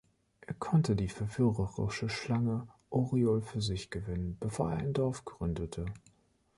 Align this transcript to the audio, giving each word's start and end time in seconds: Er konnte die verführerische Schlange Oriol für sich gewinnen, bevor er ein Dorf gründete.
Er 0.39 0.55
konnte 0.55 0.95
die 0.95 1.09
verführerische 1.09 2.09
Schlange 2.09 2.67
Oriol 2.89 3.43
für 3.43 3.61
sich 3.61 3.91
gewinnen, 3.91 4.35
bevor 4.39 4.71
er 4.71 4.77
ein 4.77 4.93
Dorf 4.93 5.25
gründete. 5.25 5.85